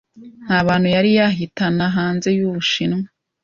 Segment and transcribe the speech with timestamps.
[0.45, 3.07] Nta bantu yari yahitana hanze y'Ubushinwa